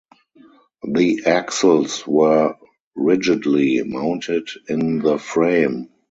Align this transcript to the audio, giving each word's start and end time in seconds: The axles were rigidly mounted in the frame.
The 0.95 1.25
axles 1.27 2.07
were 2.07 2.55
rigidly 2.95 3.83
mounted 3.83 4.47
in 4.67 4.97
the 4.97 5.19
frame. 5.19 5.89